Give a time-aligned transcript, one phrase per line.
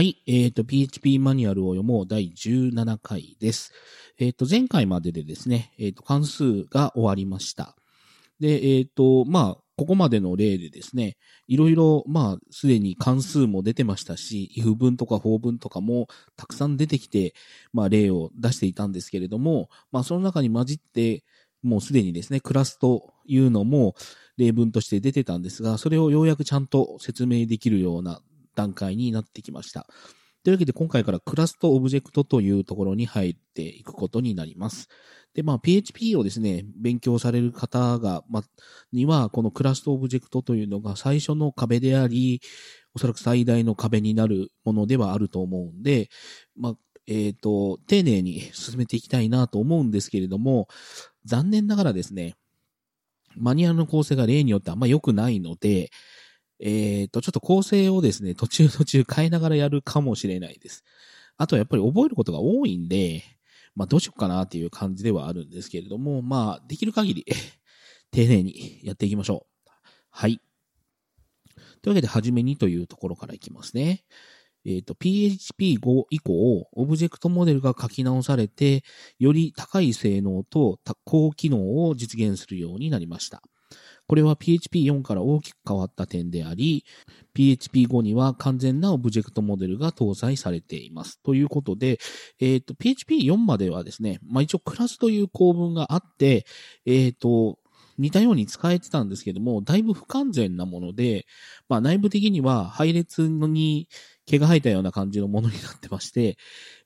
[0.00, 0.16] はい。
[0.26, 3.70] えっ、ー、と、PHP マニュアルを読もう第17回です。
[4.18, 7.76] えっ、ー、と、前回まででですね、えっ、ー、と、関数が終わりました。
[8.40, 11.18] で、えっ、と、まあ、ここまでの例でですね、
[11.48, 17.34] いろいろ、まあ、すでに関数も出てましたし、if 文とか for 文とかもたくさん出てきて、
[17.74, 21.24] まあ、例を出していたんですけれども、まあ、その中に混じって、
[21.62, 23.94] もうすでにですね、クラスというのも
[24.38, 28.22] 例文として出てたんですが、それをようやくちゃんと説明できるような
[28.60, 29.86] 段階になってきました。
[30.42, 34.88] というわけで今回からクラスとオブジェクトというところに入っていくことになります。
[35.34, 38.42] で、まあ PHP をですね、勉強される方が、ま、
[38.92, 42.40] にはこのクラスとオブジェクトというのが最初の壁であり、
[42.94, 46.08] おそらく最大の壁になるものではあると思うんで、
[46.56, 46.74] まあ、
[47.06, 50.68] えっ、ー、と、丁寧に進めていきたいなと思うんですけれども、
[51.24, 52.34] 残念ながらですね、
[53.36, 55.90] マニュアルの構成が例によってあんま良くないので、
[56.60, 60.84] えっ、ー、と、ちょっと構成をですね、途中途中変えながらやるかもしれないです。
[61.36, 63.22] あとはやっぱり覚えることが多いんで、
[63.74, 67.24] まあどうしようかなっていう感じではあるんですけれども、まあできる限り
[68.12, 69.70] 丁寧にやっていきましょう。
[70.10, 70.40] はい。
[71.82, 74.04] というわけで、はじめにというところからいきますね。
[74.66, 78.84] えっ、ー、と、PHP5 以降、オブジェクトモデルが書き直されて、
[79.18, 83.42] より高い性能と高機能を実現するようになりました。
[84.10, 86.84] これは PHP4 から大きく変わった点であり、
[87.36, 91.22] PHP5 には完全なオブジェクトモデルが搭載されています。
[91.22, 92.00] ということで、
[92.40, 96.44] えっ、ー、と、PHP4 まではですね、まあ一応クラスという構文があって、
[96.86, 97.59] えっ、ー、と、
[98.00, 101.26] 似たように使えてたんですけども、だいぶ不完全なもので、
[101.68, 103.88] まあ内部的には配列に
[104.24, 106.38] 毛が生えたような感じのものになってまして、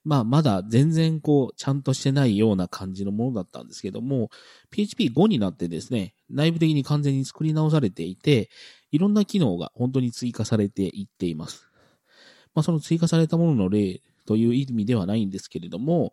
[0.02, 4.30] まあまだ全然こう、ちゃんとしてないような感じのものだったんですけども、
[4.72, 8.50] PHP5 になってですね、内部的に完全に作り直されていて、
[8.90, 11.68] いろんな機能が本当に追加されていっています。
[12.54, 16.12] まあその追加されたものの例という意味ではないんですけれども、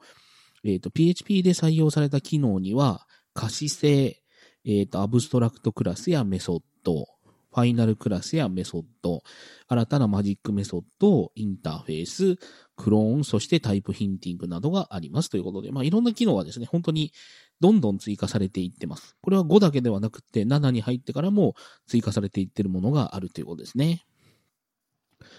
[0.64, 4.21] えっ、ー、と、PHP で採用された機能には、可視性、
[4.66, 7.08] えっ、ー、と、アブストラクトクラスやメソッド、
[7.54, 9.24] ファイナルクラスやメソッド、
[9.68, 12.38] 新たなマジックメソッド、インターフェース、
[12.78, 17.12] クローン、そしてタイプヒンティングなどがありますということで、まあ、いろんな機能がですね、本当に
[17.60, 19.18] どんどん追加されていってます。
[19.22, 21.56] これは5だけではなくて、7に入ってからも
[21.88, 24.06] 追加されていってるものがあるということですね。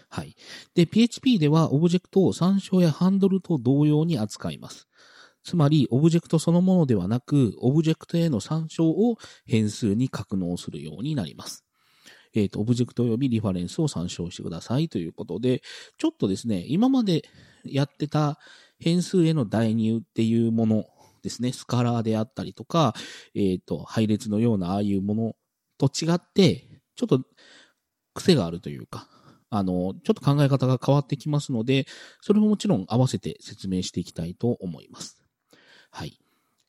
[0.08, 0.36] はい。
[0.74, 4.86] で、PHP ではオブジェクトを参照やハンドルと同様に扱います。
[5.44, 9.16] つまり、オブジェクトそのものではなく、オブジェクトへの参照を
[9.46, 11.64] 変数に格納するようになります。
[12.34, 15.62] えっ、ー、と、オブジェクト及びリファレンスを参照してくださいということで、
[15.98, 17.24] ちょっとですね、今まで
[17.64, 18.38] やってた
[18.78, 20.86] 変数への代入っていうもの
[21.22, 22.94] ですね、スカラーであったりとか、
[23.34, 25.36] えっ、ー、と、配列のようなああいうもの
[25.78, 26.66] と違って、
[26.96, 27.20] ちょっと
[28.14, 29.08] 癖があるというか、
[29.50, 31.86] あの、ちょっと考え方が変わってきますので、
[32.22, 35.21] それももちろん合わせて説明していきたいと思います。
[35.92, 36.18] はい。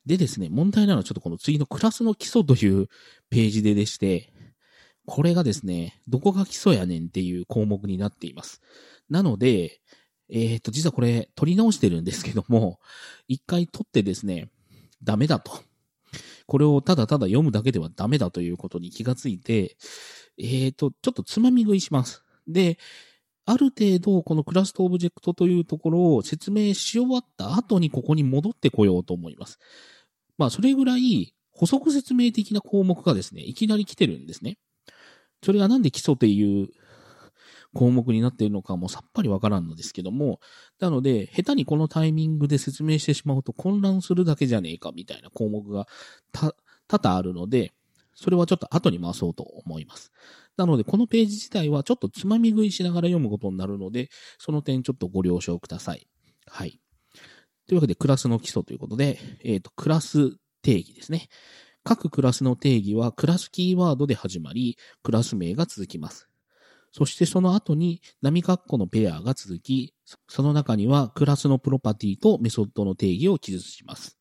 [0.06, 2.88] でですね、問題なのはちょっとこの次のクラスの基礎という
[3.30, 4.32] ページででして、
[5.06, 8.60] これがですね、どこが基礎やねんっていう項目になっています。
[9.08, 9.80] なので、
[10.30, 12.80] えっ、と、実はこれ取り直してるんですけども、
[13.28, 14.50] 一回取ってですね、
[15.02, 15.52] ダメだと。
[16.46, 19.76] これをただただ読むだけではダメだということに気がついて、
[20.38, 22.22] えっ、と、ちょっとつまみ食いします。
[22.46, 22.78] で、
[23.46, 29.58] ある程度、このクラストオブジェクトというところを説明し終わった後にここに戻ってこようと思います。
[30.38, 34.58] まあ、それぐらい補足説明的な項目がですね、いきなり来てるんですね。
[35.42, 36.68] それがなんで基礎っていう
[37.74, 40.40] 項目になっているのかもさっぱりわからんのですけども、
[40.80, 45.86] なので、下手にこのタイミングで説明してしまうと混乱するだけじゃねえかみたいな項目が、
[46.32, 47.72] 多々あるので、
[48.14, 50.12] それはちょっと後に回そうと思います。
[50.56, 56.06] なので、このページ自体はちょっとつまみ食いしながら読むことになるので、その点ちょっとご了承ください。
[56.46, 56.80] はい。
[57.66, 61.28] というわけで、クラスの基礎ということで、えっ、ー、と、クラス定義ですね。
[61.82, 66.28] 各クラスの定義はクラスキーワードで始まり、クラス名が続きます。
[66.92, 69.94] そしてその後に波括弧のペアが続き、
[70.28, 74.13] その中にはクラスのプロパティとメソッドの定義を記述します。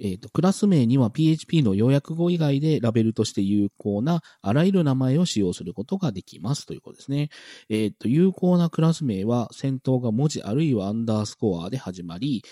[0.00, 7.30] えっ、ー、と、クラス名には PHP の要約語以外でラベルとして有効なあらゆる名前を使用することができますということですね。
[7.68, 12.44] えっ、ー、と、有効なクラス名は先頭が文字あるいはアンダースコアで始まり、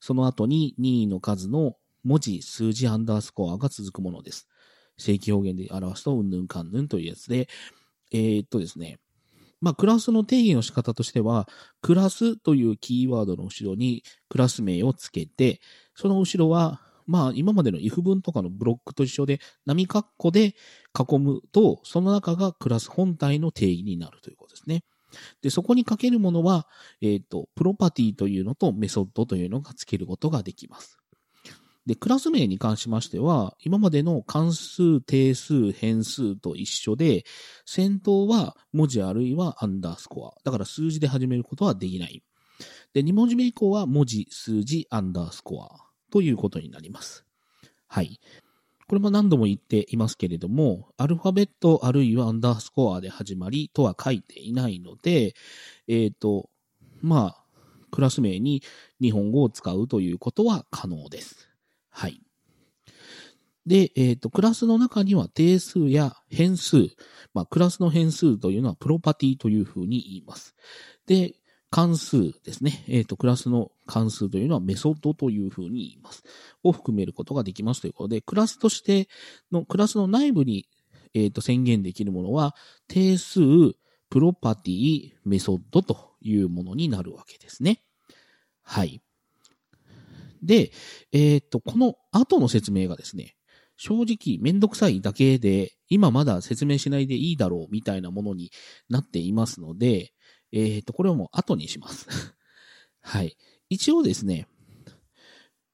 [0.00, 4.48] その後に任意の数の文字、数字、アンダースコアが続くものです。
[4.98, 7.48] 正規表現で表すと、うんぬんかんぬんというやつで、
[8.12, 8.98] えー、っとですね。
[9.60, 11.48] まあ、クラスの定義の仕方としては、
[11.80, 15.60] クラスというキーワードの後ろにクラス名をつけて、
[15.94, 20.54] その後ろは、まあ、今までの if 文とかのブロックと一緒で、波括弧で
[20.98, 24.84] 囲むと、その中がクラス本体の定義になるということですね。
[25.42, 26.66] で、そこにかけるものは、
[27.00, 30.98] えっ、と、プロパティというのとメソッドというのが付けることができます。
[31.86, 37.24] で、クラス名に関しましては、今までの関数、定数、変数と一緒で、
[37.64, 40.34] 先頭は文字あるいはアンダースコア。
[40.42, 42.24] だから数字で始めることはできない。
[42.92, 45.85] で、2文字目以降は文字、数字、アンダースコア
[46.16, 47.26] ということになります。
[47.88, 48.20] はい。
[48.88, 55.34] これも何度も言っていますけれども、アルファベットあるいはアンダースコアで始まりとは書いていないので、
[55.88, 56.48] えっ、ー、と、
[57.02, 57.44] まあ、
[57.90, 58.62] クラス名に
[58.98, 61.50] 日本語を使うということは可能です。
[61.90, 62.22] はい。
[63.66, 66.78] で、えっ、ー、と、クラスの中には定数や変数、
[67.34, 70.54] まあ、クラスの変数というのはプロパティというふうに言います。
[71.06, 71.34] で、
[71.76, 72.86] 関数ですね。
[72.88, 76.24] えっ、ー、と、クラスの関数というのはメソッドというふうに言います。
[76.62, 79.08] を含めることができますということで、クラスとして
[79.52, 80.70] の、クラスの内部に、
[81.12, 82.54] えっ、ー、と、宣言できるものは、
[82.88, 83.40] 定数、
[84.08, 87.82] プロパティ、メソッドというものになるわけですね。
[88.62, 89.02] はい。
[90.42, 90.72] で、
[91.12, 93.36] えっ、ー、と、この後の説明がですね、
[93.76, 98.50] 正直めんどくさいだけで、今まだ説明しないでいいだろうみたいなものに
[98.88, 100.14] なっていますので、
[100.56, 102.06] えっ、ー、と、これをもう後にします。
[103.02, 103.36] はい。
[103.68, 104.48] 一応ですね、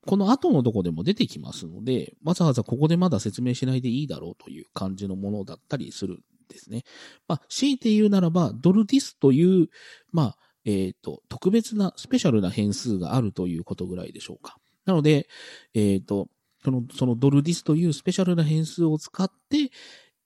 [0.04, 6.82] この後のとこでも出てきますので、わざわざここでまだ説明しないでいいだろうという感じのものだったりするんですね。
[7.28, 9.68] まあ、強いて言うならば、ドルディスという、
[10.10, 14.58] まあ、えっ、ー、と、特別な、スペシャルな変数があるということぐらいでしょうか。
[14.84, 15.28] なので、
[15.74, 16.28] えっ、ー、と、
[16.64, 19.70] その、そのドルディスというスペシャルな変数を使って、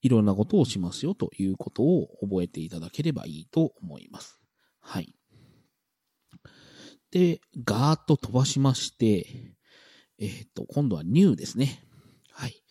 [0.01, 4.36] いろんなことをしますよということを覚えていただければいいと思います。
[4.87, 5.13] はい。
[7.11, 9.27] で、ガーッと飛ばしまして、
[10.19, 11.83] えっ、ー、と、今度は new ですね。
[12.31, 12.63] はい。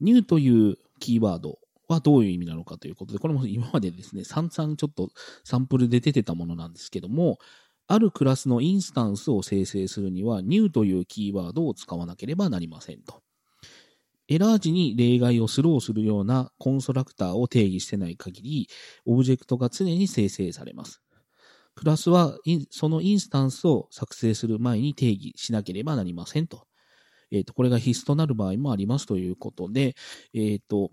[0.00, 1.58] new というキーワード
[1.88, 5.08] はどういう意味なのかということで、これも今までですね、散々ちょっと
[5.42, 7.38] サンプルで出てたものなんですけども、
[7.86, 13.22] あるクラスのインスタンスを生成するには new というキーワードを使わなければなりませんと。
[14.28, 18.68] エラー時に例外をスローするようなコンストラクターを定義してない限り、
[19.06, 21.00] オブジェクトが常に生成されます。
[21.78, 22.36] クラスは、
[22.70, 26.66] そのインスタンスを作成する前に定義しなければなりませんと。
[27.30, 29.94] えっ、ー、と、これが必須となる場合もありますということで、
[30.34, 30.90] えっ、ー、と、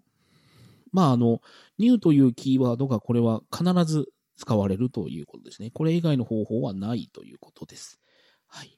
[0.92, 1.42] まあ、あの、
[1.80, 5.72] new というキーワードがこれは必ず使われるということですね。
[5.74, 8.00] これ以外の方法はないということです。
[8.46, 8.78] はい。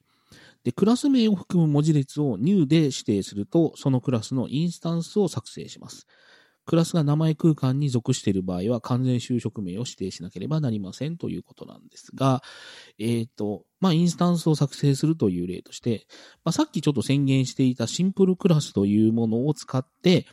[0.64, 6.08] で、クラス名を含む文字列を new で指定すると、そのクラスのインスタンスを作成します。
[6.68, 12.44] クラスが名前空間に属している場合は完全就職名を指定しなければなりませんということなんですが、
[13.00, 16.06] えっ、ー、と、まあ、インスタンスを作成するという例として、
[16.44, 20.28] まあ、さっきちょっと宣言していたシンプルクラスというものを使って、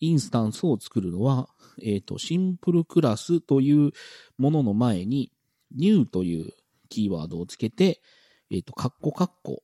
[0.00, 1.48] インスタンスを作るのは、
[1.82, 3.90] えっ、ー、と、シンプルクラスという
[4.38, 5.32] ものの前に、
[5.74, 6.52] new という
[6.90, 8.02] キーワードをつけて、
[8.50, 9.62] えっ、ー、と、カッコカッコ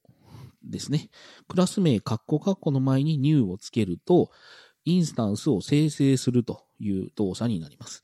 [0.64, 1.10] ですね。
[1.48, 4.30] クラス名カッコカッコの前に new をつけると、
[4.88, 8.02] インスタンスを生成するという動作になります。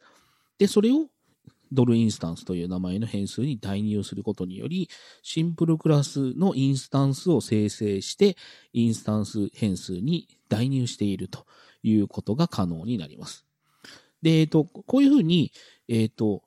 [0.58, 1.06] で、それを
[1.72, 4.90] ドルインスタンスという名前の変数に代入することにより、
[5.22, 8.36] シンプルクラスのインスタンスを生成して、
[8.75, 11.46] インスタンス変数に代入していると
[11.82, 13.46] いうことが可能になります。
[14.20, 15.52] で、えっ、と、こういうふうに、
[15.88, 16.42] えっ、と、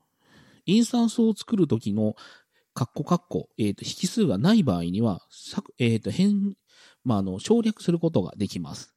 [0.67, 2.15] インスタンスを作るときの、
[2.75, 5.21] カッコカッコ、えっ、と、引数がない場合には、
[5.79, 6.55] えっ、と、変、
[7.03, 8.96] まあ、あの、省略することができます。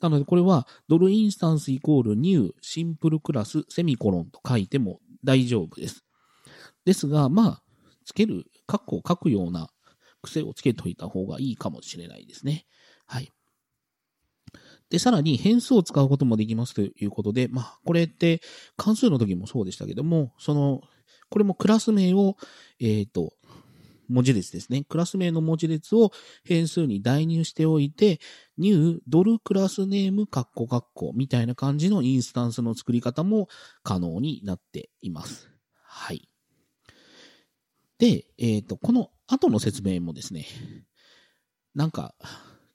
[0.00, 6.04] なので、これは、ドルインスタンスイコールニューシンプルクラスセミコロンと書いても大丈夫です。
[6.84, 7.62] ですが、まあ、
[8.04, 9.68] つける、カッコを書くような
[10.22, 12.66] 癖をつけといた方がいいかもしれないですね。
[13.06, 13.30] はい。
[14.88, 18.40] で、さらに変数を使うこともできますということで、まあ、これって
[18.76, 20.80] 関数の時もそうでしたけども、その、
[21.28, 22.36] これもクラス名を、
[22.80, 23.34] えっ、ー、と、
[24.10, 24.84] 文字列ですね。
[24.88, 26.10] クラス名の文字列を
[26.44, 28.20] 変数に代入しておいて、
[28.58, 33.48] new ドルクラスネームカッコカッコみたいな感じのインスタンスの作り方も
[33.82, 35.50] 可能になっています。
[35.82, 36.28] はい。
[37.98, 40.46] で、えっ、ー、と、この後の説明もですね、
[41.74, 42.14] なんか、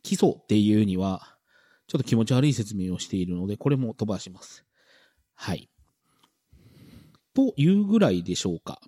[0.03, 1.37] 基礎っていうには、
[1.87, 4.65] ちょっと気持ち悪い説明をしているので、これも飛ばします。
[5.33, 5.69] はい。
[7.33, 8.79] というぐらいでしょうか。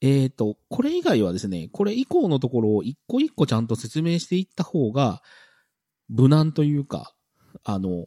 [0.00, 5.22] えっ、ー、と、これ以外はですね、これ以降のところを一個一個ちゃんと説明していった方が、
[6.08, 7.14] 無難というか、
[7.64, 8.06] あの、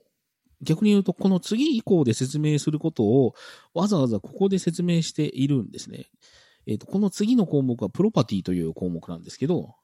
[0.61, 3.33] 逆に言うと、この次以降で説明することを、
[3.73, 6.07] わざわざここで説明しているんですね。
[6.67, 9.75] えっ、ー、と、この次の項目はプロパティという項目なんですけど、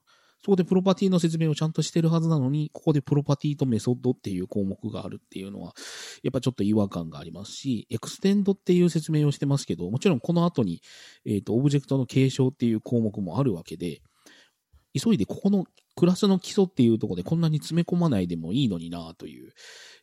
[0.42, 5.74] そこでプロパティの説明をちゃんとしてるはずなのに、ここでプロパティとメソッドっていう項目があるっていうのは、
[6.22, 10.82] やっぱちょっと違和感がありますし、 extend っていう説明をしてますけど、もちろんこの後に、
[11.24, 14.02] えっ、ー、と、オブジェクトの継承っていう項目もあるわけで、
[14.98, 15.64] 急いでここの
[15.94, 19.52] クラスの基礎っていうところでこんなに詰め込まないでもいいのになという、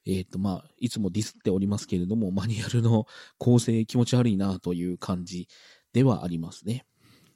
[0.05, 3.05] えっ、ー、と、まあ、いつもディスっておりますけれども、マニュアルの
[3.37, 5.47] 構成気持ち悪いなという感じ
[5.93, 6.85] ではありますね。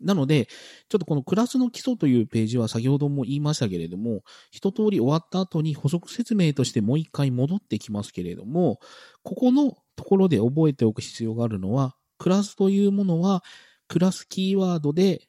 [0.02, 0.48] なので、
[0.90, 8.80] ちょっとこのクラスの基礎というページは先ほども言いましたけれども、一通り終わった後に補足説明としてもう一回戻ってきますけれども、
[9.24, 13.44] ここのところで覚えておく必要があるのは、クラスというものは、
[13.88, 15.27] クラスキーワードで、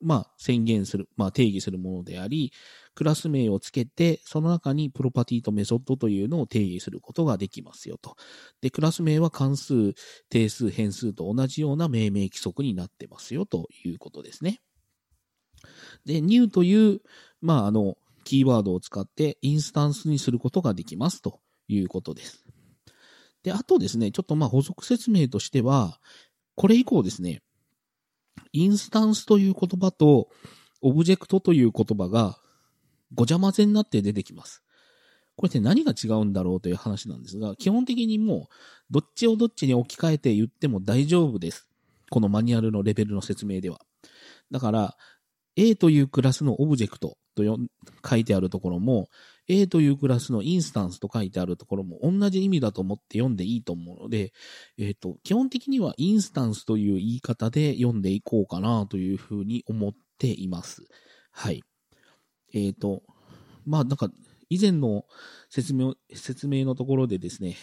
[0.00, 2.52] まあ、宣言する、まあ、定義するものであり、
[2.94, 8.16] クラス名をつけて、その中にプロパティとメソッドというのを定義することができますよと。
[8.60, 9.94] で、クラス名は関数、
[10.28, 14.60] 定数、変数と同じような命名規則になってますよということですね。
[16.04, 17.00] で、new という、
[17.40, 22.44] まあ、あの、キーワードを使ってインスタンスにすることができますということです。
[23.42, 26.00] で、あとですね、ちょっとまあ補足説明としては、
[26.54, 27.42] これ以降ですね、
[28.52, 30.28] インスタンスという言葉と
[30.80, 32.38] オブジェクトという言葉が
[33.14, 34.62] ごちゃ混ぜになって出てきます。
[35.36, 38.54] これって何が違うんだろうという話なんですが、基本的にもう、
[38.90, 41.66] どっちをどっちに置き換えて言っても大丈夫です。
[42.10, 43.80] このマニュアルのレベルの説明では。
[44.50, 44.96] だから、
[45.56, 47.42] A というクラスのオブジェクトと
[48.06, 49.08] 書いてあるところも、
[49.52, 54.32] A というクラスのインスタンスと書いてあるところも同じ意味だと思って読んでいいと思うので、
[54.78, 60.84] えっ、ー、と、基本的にはインスタンスという言い方で読んでいこうかなというふうに思っています。
[61.32, 61.62] はい。
[62.54, 63.02] えっ、ー、と、
[63.66, 64.08] まあなんか、
[64.50, 65.04] 以前の
[65.48, 67.56] 説明、説明のところでですね、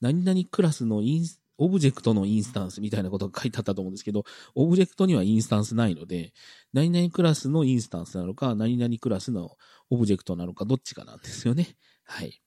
[0.00, 1.26] 何々クラスのイン
[1.62, 6.32] オブジェクトのインスタンスみたいなことが書いてあったと思うんですけど、オブジェクトにはインスタンスないので、
[6.72, 9.56] 何々クラスのインスタンスなのか、何々クラスの
[9.88, 11.76] オブジェクトなのか、どっちかなんですよね。
[12.04, 12.42] はい。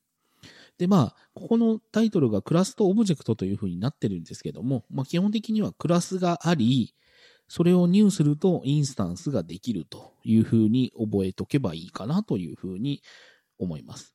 [0.77, 6.93] で、まあ、ここのタイトルがクラスとオブジェクトという風になってるんですけども、まあ基本的にはクラスがあり、
[7.47, 13.01] それを入するとインスタンスができるというふうに覚えとけばいいかなというふうに
[13.59, 14.14] 思います。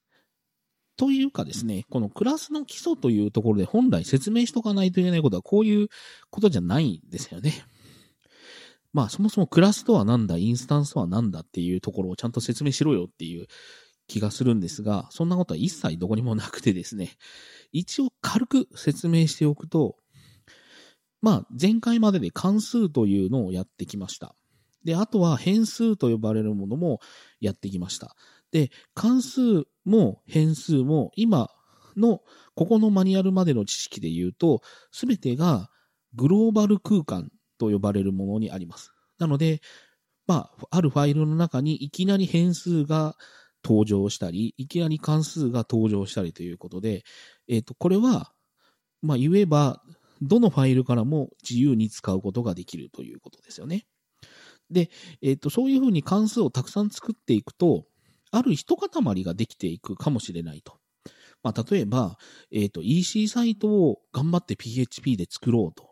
[1.01, 5.89] というかですね、このクラスの基礎というところで本来説明しとかないといけないことはこういう
[6.29, 7.55] ことじゃないんですよね。
[8.93, 13.47] まあそもそもクラスとは何だ、インスタンスとは何だっていうところをちゃんと説明しろよっていう
[14.09, 17.17] 気がするんですが、そんなことは一切どこにもなくてですね、
[17.73, 19.97] 一応軽く説明しておくと、
[21.23, 24.35] まあ、前回までで関数というのをやってきました。
[24.85, 27.01] で、あとは変数と呼ばれるものも
[27.41, 28.15] やってきました。
[28.53, 31.51] で、関数も変数も今
[31.97, 32.21] の
[32.55, 35.71] ここのマニュアルまでの知識で言うと、すべてが
[36.15, 38.93] グローバル空間と呼ばれるものにあります。
[39.19, 39.61] なので、
[40.27, 43.17] まあ、あるファイルの中にいきなり変数が
[43.65, 47.05] 登場したり、いきなり関数が登場したりということで、
[47.49, 48.33] えっ、ー、と、これは、
[49.03, 49.83] まあ言えば、
[50.23, 53.87] どのファイルからも自由に使うことができるということですよね。
[54.71, 54.91] で、
[55.23, 57.87] えっ、ー、と、そういうふうに関数をたくさん作っていくと、
[58.31, 60.79] ある一塊ができていくかもしれないと。
[61.43, 62.19] まあ、例えば、
[62.53, 65.89] えっ、ー、と、EC サイトを頑張って PHP で作ろうと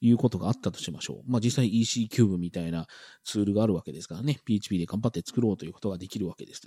[0.00, 1.30] いうことがあったとしましょう。
[1.30, 2.86] まあ、実際 EC キューブみたいな
[3.24, 4.40] ツールがあるわけですからね。
[4.44, 6.62] PHP で頑張って作ろうということができるわけです。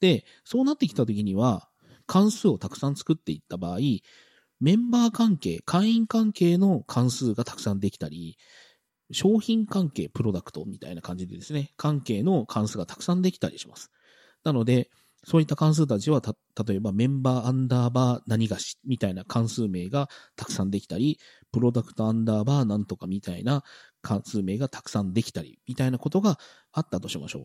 [0.00, 1.68] で、そうなってきたときには、
[2.06, 3.78] 関数をたくさん作っていった場合、
[4.60, 8.38] メンバー関係、会員関係の関数がたくさんできたり、
[9.12, 13.90] 商品関係、プロダクトみたいな感じでですね、関係の関数がたくさんできたりします。
[14.44, 14.90] なので、
[15.24, 21.18] そういった関数たちは、た、例えばメンバーアンダーバー何がしみたいな関数名がたくさんできたり、
[21.52, 23.64] プロダクトアンダーバーなんとかみたいな
[24.00, 26.38] 関数名がたくさんできたり、みたいなことが
[26.72, 27.40] あったとしましょ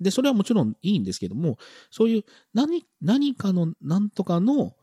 [0.00, 0.04] う。
[0.04, 1.58] で、それはもちろんいいんですけども、
[1.90, 4.74] そういう何、何かのなんとかの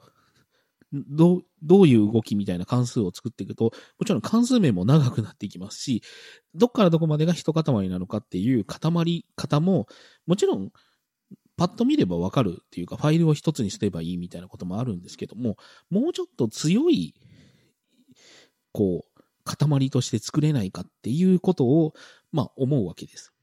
[0.92, 3.66] どう、どういう動きみたいな関数を作っていくと、
[4.00, 6.02] もちろん関数名も長くなっていきますし、
[6.56, 9.88] どっからどこまでが一塊なのかっていう固まり方も、
[10.26, 10.72] もちろん、
[11.60, 15.58] パッと見ればわかるっていうか、ファイルを一つにすればいいみたいなこともあるんですけども、
[15.90, 17.14] もうちょっと強い、
[18.72, 21.94] こう、塊として作れないかっていうことを、
[22.32, 23.34] まあ、思うわけです。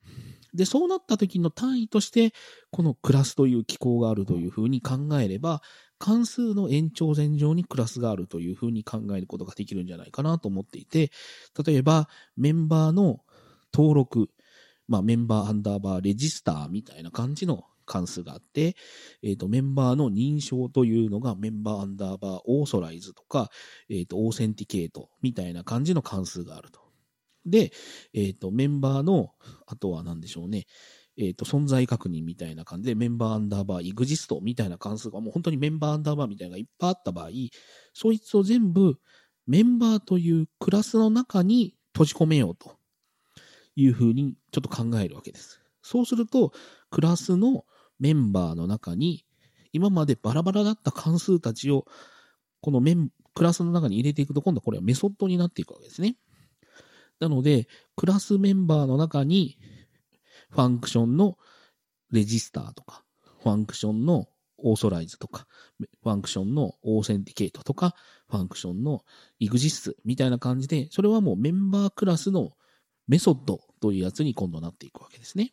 [0.54, 2.32] で、そうなった時の単位として、
[2.70, 5.60] このクラスという機構があるというふうに考えれば、
[5.98, 11.10] 関数の延長線上にクラスがあるというふうに考えることができるんじゃないかなと思っていて、
[11.66, 13.20] 例えばメンバーの
[13.74, 14.30] 登録、
[14.88, 18.76] まあメンバーアンダーバーレジスターみたいな感じの関数があって、
[19.22, 23.50] えっ、と、メンバーの認証というのがメンバーアンダーバーオーソライズとか、
[23.88, 26.80] えっ、と、オーセンティケートみたいな感じの関数があると。
[27.46, 27.72] で、
[28.12, 29.30] えっ、と、メンバーの、
[29.66, 30.66] あとは何でしょうね、
[31.16, 37.28] えっ、と、存在確認みたいな感じで、メンバーアンダーバー、イグジストみたいな関数がもう本当にメンバーアンダーバーみたいなのがいっぱいあった場合、
[37.94, 38.98] そいつを全部
[39.46, 42.76] メンバーというクラスの中に閉じ込めようと
[43.76, 45.60] いうふうにちょっと考えるわけです。
[45.82, 46.52] そうすると、
[46.90, 47.64] クラスの
[47.98, 49.24] メンバーの中に、
[49.72, 51.86] 今までバラバラだった関数たちを、
[52.60, 56.16] このメン、クラスの中に入れていくと、今度はこれはメソッドになっていくわけですね。
[57.20, 59.58] なので、クラスメンバーの中に、
[60.50, 61.36] ファンクションの
[62.10, 63.04] レジスターとか、
[63.42, 65.46] function の authorize とか、
[66.02, 67.94] function の authenticate とか、
[68.28, 69.04] function の
[69.38, 72.52] exists みたいな感じで、それはもうメンバークラスの
[73.08, 75.52] メソッドというやつに今度なっていくわけですね。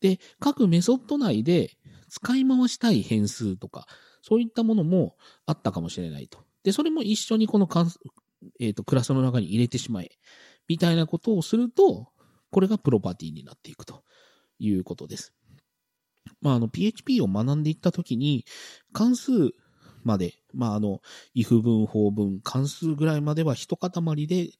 [0.00, 1.70] で、各メソッド内で
[2.08, 3.86] 使い回したい変数とか、
[4.22, 6.38] そういったものもあったかもしれないと。
[6.62, 7.68] で、それも一緒にこの
[8.60, 10.10] えっ、ー、と、クラスの中に入れてしまえ、
[10.68, 12.08] みたいなことをすると、
[12.50, 14.02] これがプロパティになっていくと
[14.58, 15.34] いうことです。
[16.40, 18.44] まあ、あの、PHP を学んでいったときに、
[18.92, 19.52] 関数
[20.04, 21.00] まで、まあ、あの、
[21.34, 24.50] if 文、法文、関数ぐらいまでは一塊で、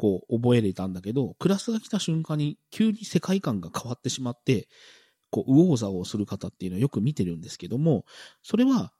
[0.00, 4.66] こう、覚えれたんだけど、クラスが来た瞬間に急に世界観が変わってしまって、
[5.28, 8.06] こう、右往左往する方っていうのはよく見てるんですけども、
[8.42, 8.94] それは、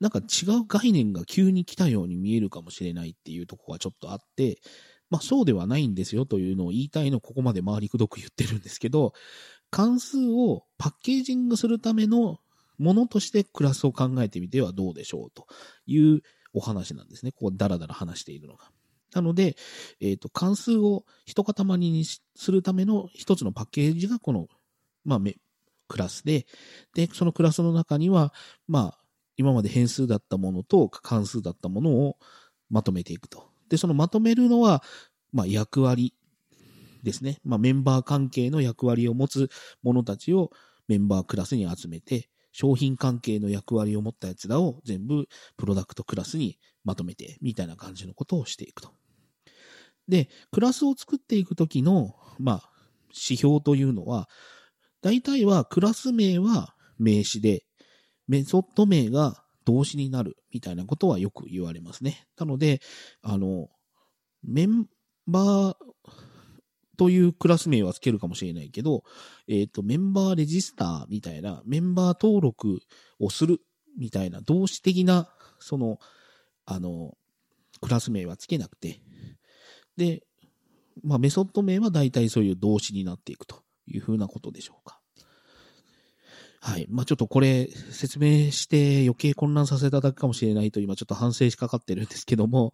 [0.00, 4.58] なんか違う概念が急に来たように見えるかもしれないっていうとこがちょっとあって、
[5.10, 9.12] まあそうではないんですよというのを言いたいのここまで回りくどく言ってるんですけど、
[9.70, 12.40] 関数をパッケージングするための
[12.78, 15.46] ものとしてクラスを考えてみてはどうでしょうと
[15.86, 16.22] いう
[16.52, 17.30] お話なんですね。
[17.30, 18.71] ここダラダラ話しているのが。
[19.14, 19.56] なので、
[20.00, 24.48] えっ、ー、と、関数を一塊にするための一つのパッケージがこの、
[25.04, 25.20] まあ、
[25.88, 26.46] クラスで、
[26.94, 28.32] で、そのクラスの中には、
[28.66, 28.98] まあ、
[29.36, 32.16] 今まで変数だったものと関数だったものを
[32.70, 33.48] まとめていくと。
[33.68, 34.82] で、そのまとめるのは、
[35.32, 36.14] まあ、役割
[37.02, 37.38] ですね。
[37.44, 39.50] まあ、メンバー関係の役割を持つ
[39.82, 40.50] 者たちを
[40.88, 45.26] メンバークラスに集めて、商品関係の役割を持ったやつらを全部
[45.56, 48.90] プロダクトクラスにまとめて、みたいな感じのことをしていくと。
[50.08, 52.70] で、クラスを作っていくときの、まあ、
[53.08, 54.28] 指標というのは、
[55.00, 57.64] 大体はクラス名は名詞で、
[58.28, 62.26] メソッド名が動詞になるみたいなことはよく言われますね。
[62.38, 62.80] なので、
[63.22, 63.68] あの、
[64.42, 64.86] メン
[65.26, 65.76] バー
[66.96, 69.02] というクラス名はつけるかもしれないけど、
[69.48, 72.80] えっ、ー、と、メンバーレジスターみたいな、メンバー登録
[73.18, 73.60] をする
[73.98, 75.98] みたいな動詞的な、その、
[76.64, 77.16] あの、
[77.80, 79.00] クラス名はつけなくて、
[79.96, 80.22] で、
[81.02, 85.00] まあ、メソッド名は大体そういう動詞になっていくというふうなことでしょうか。
[86.60, 86.86] はい。
[86.88, 92.72] まあ、ちょっとこれ説明して余計混乱させただけかもしれないと今ちょっと反省しかかってるんですけども、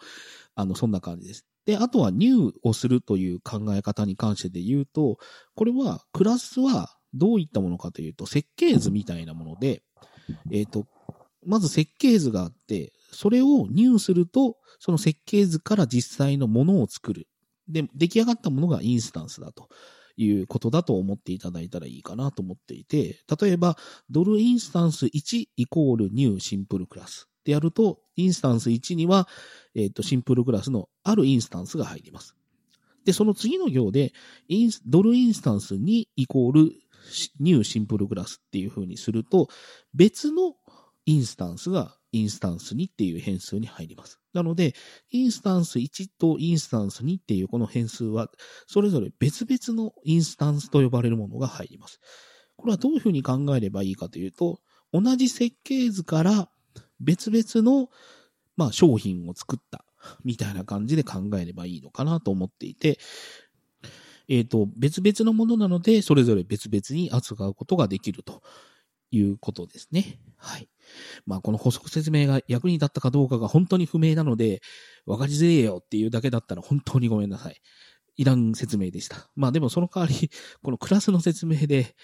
[0.55, 1.47] あの、そんな感じです。
[1.65, 5.19] で、あとは new をするという考え方に関してで言うと、
[5.55, 9.83] これはクラスはどういったものかというと、設計図みたいなもので、
[10.51, 10.87] えっ、ー、と、
[11.49, 17.27] まず設計図があって、それを入すると、その設計図から実際のものを作る。
[17.69, 19.69] で、出来上がったものがインスタンスだと
[20.17, 23.77] いうことだと思っていただいたらいいかなと思っていて、例えば、
[24.11, 29.27] ドルインスタンス1イコール new simple class ってやると、インスタンス1には、
[29.75, 32.35] えっ、ー、と、 simple class のあるインスタンスが入ります。
[33.05, 34.13] で、その次の行で、
[34.49, 36.73] インドルインスタンス2イコール
[37.41, 39.49] new simple class っていう風にすると、
[39.95, 40.55] 別の
[41.09, 44.21] インスタンスがインスタンス2っていう変数に入ります。
[44.35, 44.75] なので、
[45.11, 48.31] インスタンス1とインスタンス2っていうこの変数は、
[48.67, 51.99] それぞれ別々のインスタンスと呼ばれるものが入ります。
[52.57, 54.61] これはどういうふうに考えればいいかというと、
[54.93, 56.51] 同じ設計図から
[57.01, 57.89] 別々の、
[58.59, 59.87] まあ、商品を作った
[60.25, 62.99] みたいな感じで考えればいいのかなと思っていて、
[64.29, 68.43] えっ、ー、と、別々のものなので、それぞれ別々に扱うことができると
[69.11, 70.21] いうことですね。
[70.37, 70.69] はい。
[71.27, 74.61] まあ、この補足説明が役に立ったかどうかが本当に不明なので、
[75.07, 77.61] わかりづれえよっていうだけだったら本当にごめんなさい。
[78.17, 79.31] いらん説明でした。
[79.37, 80.31] まあでもその代わり、
[80.63, 81.95] このクラスの説明で、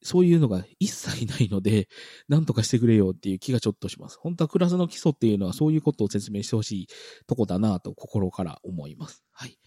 [0.00, 1.88] そういうのが一切ないので、
[2.28, 4.18] なんとかしてくれよっていう気がちょっとします。
[4.20, 6.86] 本当はクラスの基礎っていうのはそういうことを説明してほしい
[7.26, 9.24] とこだなと心から思います。
[9.32, 9.58] はい。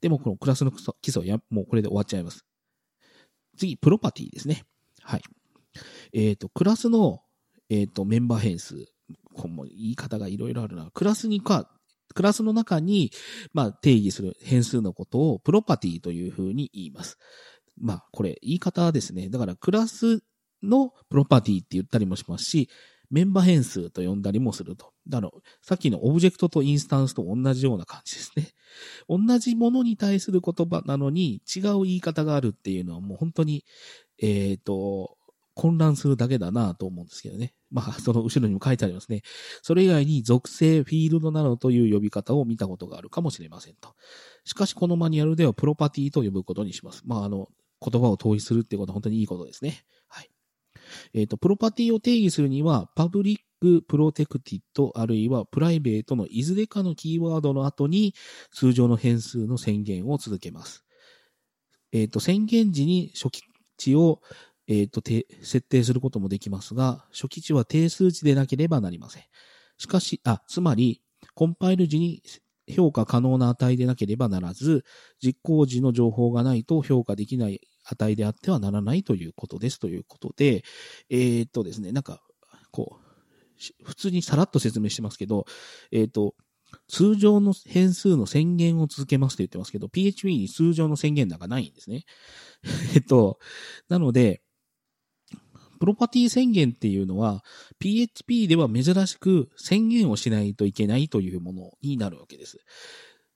[0.00, 2.46] でもこのクラスの基礎や、もうこれで終わっちゃいます。
[3.58, 4.64] 次、プロパティですね。
[5.02, 5.22] はい。
[6.12, 7.23] えっ、ー、と、クラスの、
[7.70, 8.86] えっ、ー、と、メンバー変数。
[9.34, 10.90] こも言い方がいろいろあるな。
[10.92, 11.70] クラスにか、
[12.14, 13.10] クラスの中に、
[13.52, 17.18] まあ、定義する変数のことをプロパティというふうに言います。
[17.76, 19.28] まあ、これ、言い方ですね。
[19.28, 20.22] だから、クラス
[20.62, 22.68] のプロパティって言ったりもしますし、
[23.10, 24.92] メンバー変数と呼んだりもすると。
[25.08, 28.54] だから、さっきのオブジェクトとインスタンスと同じような感じですね。
[29.08, 33.64] 同じものに対する言葉なのに違う言い方があるっていうのはもう本当に、
[34.18, 35.16] えっ、ー、と、
[35.54, 37.54] 混乱するだけだなと思うんですけどね。
[37.70, 39.22] まあ、その後ろにも書いてありますね。
[39.62, 43.94] それ以外に属性、フィールドなどという呼び方を見たことがあるかもしれませんと。
[44.44, 47.02] しかし、このマニュアルではプロパティと呼ぶことにします。
[47.04, 47.48] まあ、あの、
[47.80, 49.84] 言葉を統一するってことは本当にいいことですね。
[50.08, 50.30] はい。
[51.12, 58.14] えっ、ー、と、プロパティを定義するには、パブリック、プロテクティッド、あるいはプライベートのいずれかのキーワードの後に、
[58.52, 60.84] 通常の変数の宣言を続けます。
[61.92, 63.42] えっ、ー、と、宣言時に初期
[63.76, 64.20] 値を
[64.66, 65.02] えっ、ー、と、
[65.42, 69.24] 設定することもできますが、初期値は定数値でなければなりません。
[69.78, 71.02] しかし、あ、つまり、
[71.34, 72.22] コンパイル時に
[72.68, 74.84] 評価可能な値でなければならず、
[75.22, 80.64] 実行時の情報がないと評価できない値であってはならないということですということで、
[81.10, 82.22] えー、とですね、なんか、
[82.70, 85.46] こう、普通にさらっと説明してますけど、
[85.92, 86.34] えー、と、
[86.88, 92.04] 通常の変数の宣言を続けますと言ってますけど、PHP に通常の宣言なんかないんですね。
[92.94, 93.38] えっと、
[93.88, 94.42] なので、
[95.78, 97.44] プロパティ宣言っていうのは、
[97.78, 102.58] PHP では珍しく宣言をしないといけないというものになるわけです。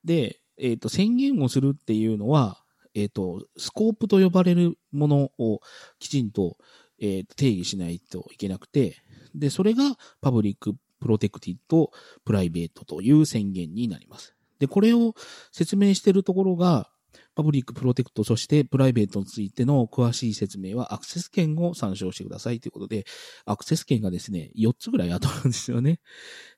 [0.04, 2.62] で、えっ、ー、と、宣言をするっていうのは、
[2.94, 5.60] えっ、ー、と、スコープと呼ばれるものを
[5.98, 6.56] きちんと、
[7.00, 8.96] えー、定義しないといけなくて、
[9.34, 14.34] で、それが public protected private という宣言になります。
[14.58, 15.14] で、これを
[15.52, 16.90] 説明しているところが、
[17.38, 23.06] public protected 、そして private についての詳しい説明はアクセス権を参照してくださいということで、
[23.44, 26.00] アクセス権がですね、4つぐらいあるんですよね。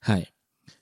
[0.00, 0.32] はい。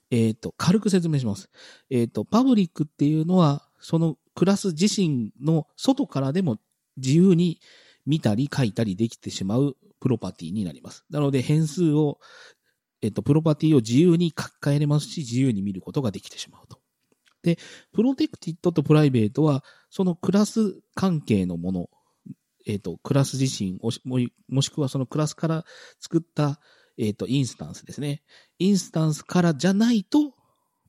[0.09, 1.49] えっ、ー、と、軽く説明します。
[1.89, 6.59] えっ、ー、と、 public っていうのは、そのクラス自身の外からでも
[6.95, 7.59] 自由に
[8.05, 11.03] 見たり書いたりできてしまうプロパティになります。
[11.09, 12.19] なので変数を、
[13.01, 16.78] えっと、プロパティを自由に書き換えれますし、自由に見ることができてしまうと。
[17.41, 17.57] で、
[17.93, 21.89] protected と private は、そのクラス関係のもの、
[22.65, 25.65] えっ、ー、と、クラス自身も、もしくはそのクラスから
[25.99, 26.59] 作った、
[26.97, 28.23] えっ、ー、と、インスタンスですね。
[28.59, 30.33] インスタンスからじゃないと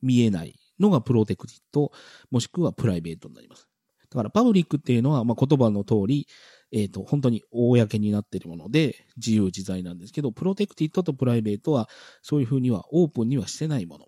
[0.02, 3.68] 見えないのが protected 、もしくは private になります。
[4.10, 6.26] だから、 public っていうのは、まあ、言葉の通り、
[6.72, 11.88] えっ、ー、と、本当に公になっているもので、自由自在なんですけど、 protected と private は、
[12.22, 14.06] そういうふうにはオープンにはしてないもの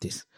[0.00, 0.28] です。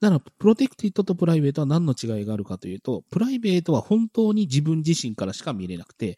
[0.00, 6.16] だから、プロテクティッドとプライベートは何の違いがあるかというと、プライベートは本当に自分自身からしか見れなくて、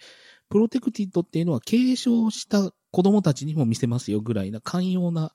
[0.49, 5.33] プロテクティッドっていうのは継承した子供たちにも見せますよぐらいな寛容な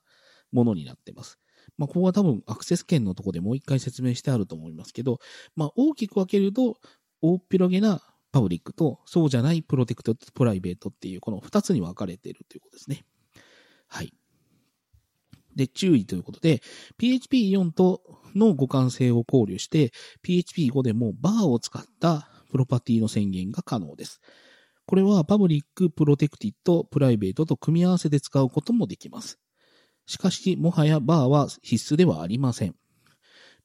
[0.52, 1.38] ものになってます。
[1.76, 5.18] まあ、ここは多分アクセス権のとこでもう一回説明してあると思いますけど、
[5.54, 6.76] まあ、大きく分けると、
[7.20, 8.00] 大っ広げな
[8.32, 13.04] パブリックと、そうじゃないプロテクトとプライベートっていう、この二つに分かれているということですね。
[13.88, 14.12] はい。
[15.56, 16.62] で、注意ということで、
[16.98, 18.02] PHP4 と
[18.34, 19.92] の互換性を考慮して、
[20.26, 24.20] PHP5 でもバーを使ったプロパティの宣言が可能です。
[24.86, 29.38] これはパブリック、プロテクティッド、プライベートと組み合わせで使うこともできます。
[30.06, 32.74] しかし、もはやバーは必須ではありません。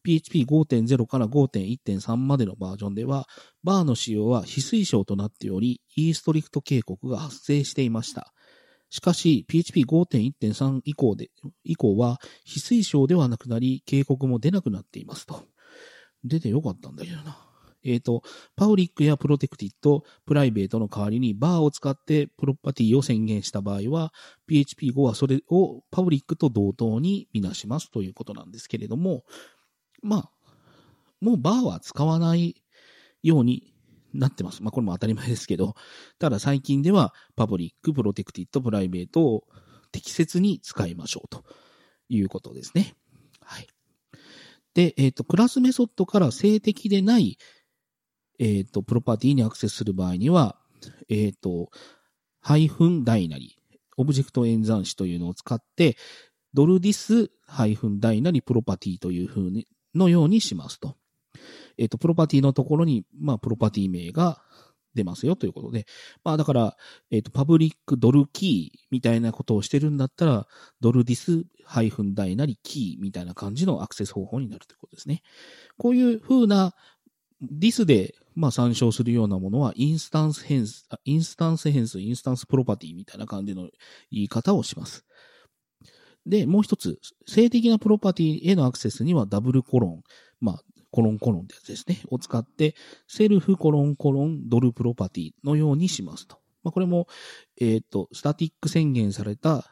[0.06, 3.26] PHP5.0 から5.1.3までのバージョンでは、
[3.64, 8.33] バーの使用は非推奨となっており、e ストリクト警告が発生していました。
[8.94, 11.32] しかし、PHP5.1.3 以降で、
[11.64, 15.48] 以降は、非推奨ではなくなり、警告も出なくなっていますと。
[16.24, 17.36] 出てよかったんだけどな。
[17.84, 18.22] えっ、ー、と、
[18.56, 24.14] パブリックやプロテクティッド、プライベートの代わりにバーを使ってプロパティを宣言した場合は、
[24.48, 29.24] PHP5 はそれをパブリックと同等にみなしますということなんですけれども、
[30.04, 30.32] まあ、
[31.20, 32.62] もうバーは使わない
[33.24, 33.73] ように
[34.14, 34.64] なってます。
[34.64, 35.76] まあ、これも当たり前ですけど、
[36.20, 39.44] ただ最近では public、protected、private を
[39.92, 41.44] 適切に使いましょうと
[42.10, 42.96] いうことですね。
[43.42, 43.68] はい。
[44.74, 47.38] で、えっ、ー、と、クラスメソッドから静的でない、
[48.40, 50.58] えっ、ー、と、プロパティにアクセスする場合には、
[51.10, 51.70] えっ、ー、と、
[52.42, 53.58] ハイフン大なり、
[53.98, 55.98] オブジェクト演算子というのを使って、
[56.54, 60.98] ドル this ハイフン大なりプロパティというふうに、のようにしますと。
[61.78, 64.42] えっ、ー、と、プロパティのところに、まあ、プロパティ名が
[64.96, 65.86] 出ますよということで。
[66.24, 66.78] まあ、だから、
[67.12, 70.48] えっ、ー、と、 public ドルキーみたいなことをしてるんだったら、
[70.82, 75.22] ドル this ハイフン大なりキーみたいな感じのアクセス方法になるということですね。
[75.78, 76.74] こういう風な
[77.42, 83.70] this で、まあ、参照するようなものは、インスタンス変数、インスタンス変数、インスタンスプロパティみたいな感じの
[84.12, 85.06] 言い方をします。
[86.26, 90.04] で、もう一つ、静的なプロパティへのアクセスにはダブルコロン、
[90.40, 92.00] まあ、コロンコロンってやつですね。
[92.10, 92.76] を使って、
[93.08, 96.38] self コロンコロンドルプロパティのようにしますと。
[96.64, 97.08] まあ、これも、
[97.60, 99.66] えっ、ー、と、 static 宣言された、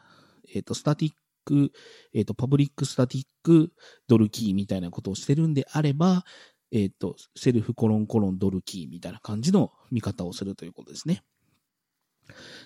[0.52, 1.70] えっ、と、 static、
[2.12, 3.72] えっ、と、 public static
[4.08, 6.24] ドルキーみたいなことをしてるんであれば、
[6.72, 11.22] えっ、と、 self コロンコロンドルキーみたいな感じの見方をするということですね。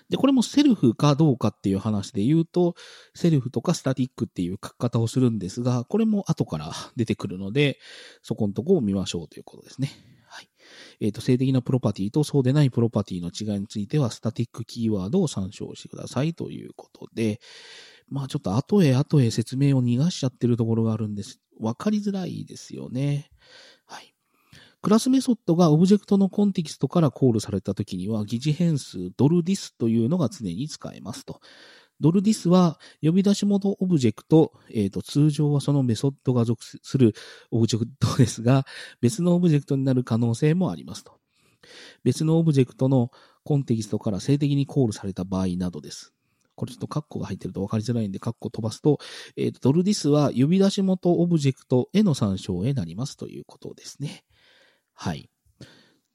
[0.09, 2.75] で、これも self かどうかっていう話で言うと、
[3.13, 7.79] self とか static っていう書き方をするんですが、これも後から出てくるので、
[8.21, 9.91] そこのとこを見ましょうということですね。
[10.27, 10.49] はい。
[10.99, 17.39] えっ、ー、と、静的なプロパティとそうでないプロパティの違いについては、 static キーワードを参照してくださいということで、
[18.09, 21.39] まあちょっと後へ後へ説明を逃がしちゃってるところがあるんです。
[21.59, 23.31] わかりづらいですよね。
[24.81, 31.41] クラスメソッドがオブジェクトのコンテキストからコールされたときには、疑似変数ドル this というのが常に使えますと。
[31.99, 37.13] ドル this は呼び出し元オブジェクト、え、ー、と、通常はそのメソッドが属する
[37.49, 38.65] オブジェクトですが、
[39.01, 41.13] 別のオブジェクトになる可能性もありますと。
[42.03, 43.11] 別のオブジェクトの
[43.43, 46.13] コンテキストから静的にコールされた場合などです。
[46.55, 48.99] これちょっとカッコが入ってると分かりづらいんで、カッコ飛ばすと、
[49.35, 54.23] え、ー、と、ドル this は呼び出し元オブジェクトへの参照へなりますということですね。
[54.97, 55.29] はい。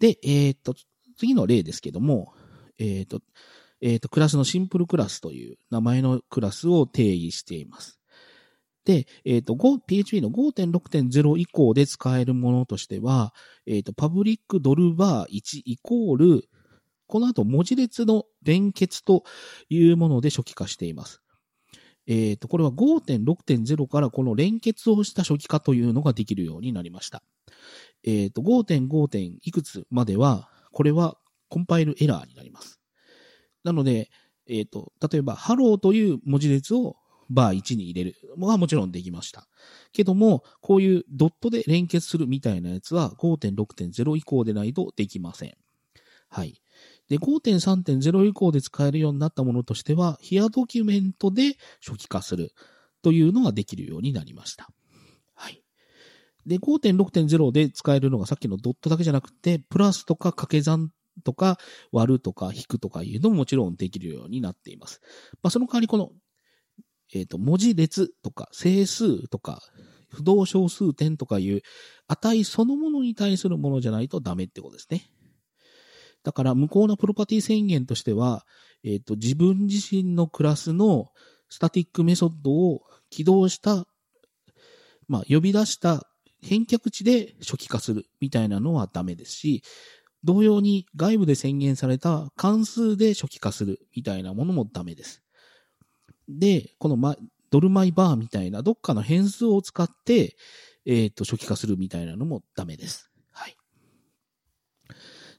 [0.01, 0.75] で、えっ、ー、と、
[1.17, 2.35] 次の例ですけども、
[2.79, 3.21] えっ、ー、と、
[3.81, 8.01] えっ、ー、と、クラスのシンプルクラスという名前のクラスを定義しています。
[8.85, 13.33] で、えっ、と、PHP の5.6.0以降で使えるものとしては、
[13.67, 16.49] えっ、と、パブリックドルバー1イコール、
[17.07, 19.23] この後文字列の連結と
[19.69, 21.23] いうもので初期化しています。
[22.09, 27.23] えっ、と、これは5.6.0からこの連結をした初期化というのができるようになりました。
[28.05, 29.09] えっ、ー、と、5.5.
[29.09, 31.17] 点いくつまでは、これは
[31.49, 32.81] コンパイルエラーになります。
[33.65, 34.11] なので、
[34.49, 36.97] えっ、ー、と、例えば、ハローという文字列を
[37.31, 39.49] var 1に入れるのはもちろんできました。
[39.93, 45.55] けども、こういうドットで連結するみたいなやつは5.6.0以降でないとできません。
[46.29, 46.61] はい。
[47.09, 52.53] で、5.3.0以降で使えるようになったものとしては、ヒアドキュメントで初期化する
[53.03, 54.69] というのができるようになりました。
[56.47, 60.91] で、5.6.0で使えるのがさっきのドットだけじゃなくて、プラスとか掛け算
[61.25, 61.59] とか
[61.93, 65.01] 割るとか引くとかいうのももちろんできるようになっています。
[65.43, 66.11] まあ、その代わりこの、
[67.15, 69.61] えっ、ー、と、文字列とか整数とか
[70.09, 71.63] 不動小数点とかいう
[72.09, 75.11] 値そのものに対するものじゃないとダメってことですね。
[76.25, 78.47] だから無効なプロパティ宣言としては、
[78.85, 81.11] えっ、ー、と、自分自身のクラスの
[81.49, 83.87] スタティックメソッドを起動した、
[85.09, 86.09] まあ、呼び出した
[86.43, 89.63] 返却値で初期化するみたいなのはダメですし、
[90.25, 95.23] 同様に外部で宣言された関数で初期化するみたいなものもダメです。
[96.29, 97.17] で、この、ま、
[97.51, 100.37] ドルマイバーみたいなどっかの変数を使って、
[100.87, 103.11] えっ、ー、と、初期化するみたいなのもダメです。
[103.31, 103.57] はい。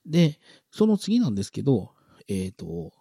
[0.06, 0.39] で、
[0.72, 1.92] その次なんですけど、
[2.28, 2.92] えっ、ー、と、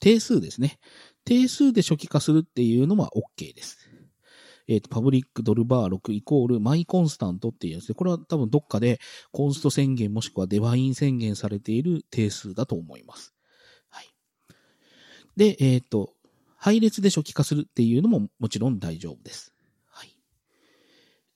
[0.00, 0.78] 定数ですね。
[1.24, 3.91] 定数で初期化するっていうのは OK です。
[4.68, 9.00] えっ、ー、と、パブリックドルバー6イコールマイコンスタントっていうやつで、これは多分どっかで
[9.32, 13.34] コンスト宣言もしくはデバイン宣言されている定数だと思います。
[13.88, 14.06] はい。
[15.36, 16.14] で、えっ、ー、と、
[16.56, 19.52] 配列で初期化するっていうのももちろん大丈夫です。
[19.88, 20.16] はい。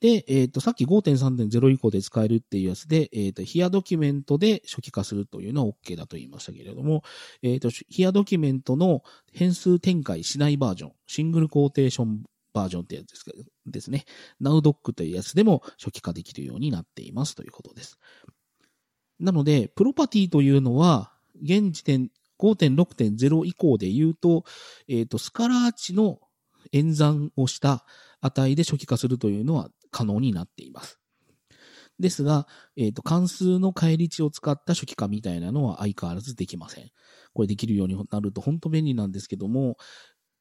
[0.01, 7.03] で、えっ、ー、と、さっき5.3.0以降で使えるっていうやつで、えっ、ー、と、ヒアドキュメントで初期化するというのは OK だと言いましたけれども、
[7.43, 12.23] えっ、ー、と、ヒアドキュメントの変数展開しないバージョン、シングルコーテーション
[12.57, 13.25] バージョンってやつです
[13.67, 14.07] ですね。
[14.41, 17.99] NowDoc というやつでも初期化できるようになっていますということです。
[19.21, 24.45] なので、プロパティというのは、現時点5.6.0以降で言うと、
[24.89, 26.19] えっ、ー、と、スカラー値の
[26.73, 27.85] 演算をした
[28.21, 30.99] 値で初期化するというのは可能になっています。
[31.99, 36.91] ですが、えっ、ー、と、関数の返り値を使った初期化みたいなのは相変わらずできません。
[37.33, 39.77] これできるようになると本当便利なんですけども、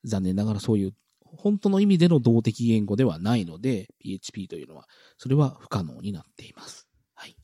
[0.04, 0.94] 残念ながらそういう
[1.38, 6.88] 本当の意味での動的言語ではないので、PHP というのは、それは不可能になっています。
[7.14, 7.36] はい。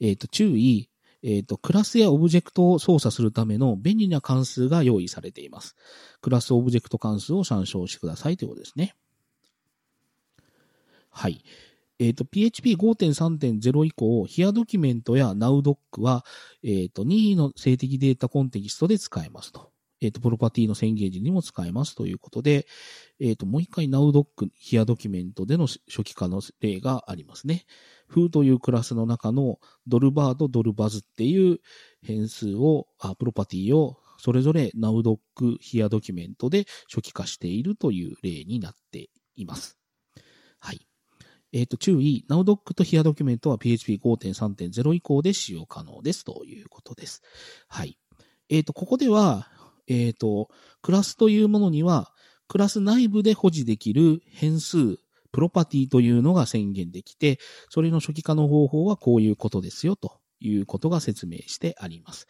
[0.00, 0.90] えっ、ー、と、注意。
[1.22, 5.76] えっ、ー、と、クラスやオブジェクトを操作するための便利な関数が用意されています。
[6.22, 8.94] クラスオブジェクト関数を参照してくださいということですね。
[11.10, 11.44] はい。
[11.98, 16.24] えっ、ー、と、PHP 5.3.0以降、ヒアドキュメントや NowDoc は、
[16.62, 19.70] えっ、ー、と、任意の静的データコンテキストで使えますと。
[20.00, 22.66] えっ、ー、と、プロパティの宣言時にも使えますということで、
[23.20, 27.64] えっ、ー、と、もう一回 NowDoc ヒアドキュメントでの初期化の例がありますね。
[28.06, 31.60] フーというクラスの中のドルバーとドルバズっていう
[32.02, 39.78] 変数を、あプロパティをそれぞれ NowDoc ヒアドキュメントで初期化しているという例になっています。
[40.58, 40.86] はい。
[41.52, 47.22] えっ、ー、と、注意、NowDoc とヒアドキュメントは PHP 5.3.0以降で使用可能ですということです。
[47.68, 47.98] はい。
[48.48, 49.48] えっ、ー、と、ここでは、
[49.90, 50.48] えっ、ー、と、
[50.82, 52.12] クラスというものには、
[52.48, 54.98] クラス内部で保持できる変数、
[55.32, 62.28] プロパティというのが宣言できて、それの初期化の方法はこういうことですよ、ということが説明してあります。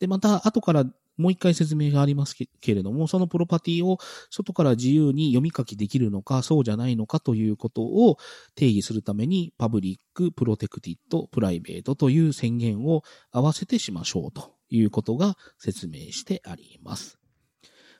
[0.00, 0.84] で、また、後から
[1.18, 3.98] もう一回説明がありますけれども、そのプロパティを
[4.30, 8.16] 外から自由に読み書きできるのか、そうじゃないのかということを
[8.54, 17.18] 定義するために、 public、protected、private という宣言を合わせてしましょうということが説明してあります。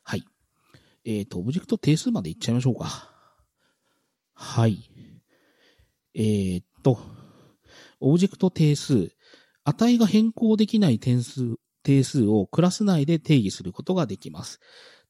[0.02, 0.24] はい。
[1.04, 3.10] えっ、ー、と、オブジェクト定数までいっちゃいましょうか。
[4.34, 4.90] はい。
[6.14, 6.98] えー、っと、
[8.00, 9.10] オブジェクト定数、
[9.64, 14.58] 値が変更できない定数、定数をクラス内で定義することができます。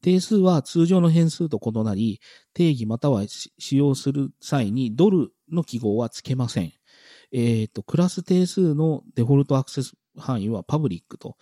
[0.02, 2.20] 定数は通常の変数と異なり、
[2.54, 6.72] 定義または使用する際にドルの記号は付けません。
[7.30, 11.36] えっ、と、クラス定数のデフォルトアクセス範囲はパブリックと。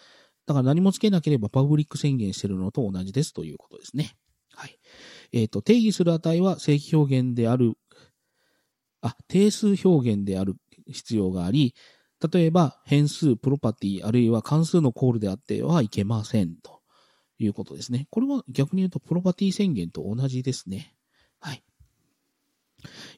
[0.47, 4.17] だから何も付けなければパブリック宣言してるのと同じですということですね。
[4.55, 4.79] はい。
[5.33, 7.75] えっ、と、定義する値は正規表現である、
[9.01, 10.57] あ、定数表現である
[10.87, 11.75] 必要があり、
[12.33, 16.83] 例えば、変数、プロパティ、あるいは関数のコールであってはいけませんと
[17.39, 18.07] いうことですね。
[18.11, 20.95] これは逆に言うと、プロパティ宣言と同じですね。
[21.39, 21.63] はい。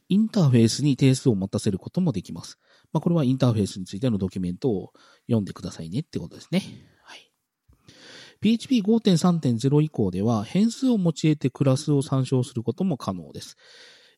[0.08, 2.58] インターフェースに定数を持たせることもできます。
[2.92, 4.92] まあ、これはインターフェースについてのドキュメントを
[5.26, 6.62] 読んでくださいねってことですね。
[7.02, 7.32] はい。
[8.40, 13.56] PHP 5.3.0以降では変数を用いてクラスを参照することも可能です。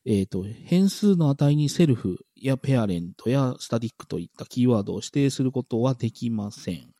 [0.05, 6.91] えっ、ー、と、変数の値にセルフやペアレントやスタティックといったキーワードを指定することはできません。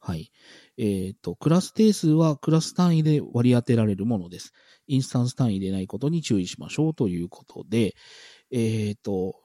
[0.00, 0.32] はい。
[0.76, 4.52] えっ、ー、と、クラス定数はクラス単位で割り当てられるものです。
[4.86, 7.94] インスタンス単位でないことに注意しましょうということで、
[8.50, 9.36] えっ、ー、と、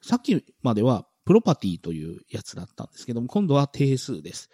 [0.00, 4.48] さっきまではプロパティというやつだったんですけども、今度は定数です。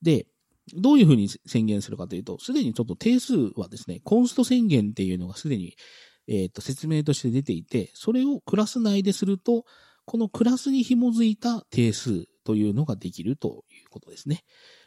[0.00, 0.26] で、
[0.74, 5.76] どういうふうに宣言するかというと、すでにちょっと定数はですね、コンスト宣言っていうのがすでに
[6.28, 9.64] えっ、ー、と、説明として出ていて、それをクラス内ですると、
[10.04, 14.44] このクラスに紐づいた定数というのができるということですね。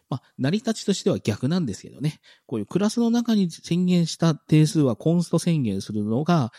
[0.10, 2.20] まあ、成り立ちとしては逆なんですけどね。
[2.46, 6.52] こういうクラスの中に宣言した定数はコンスト宣言するのが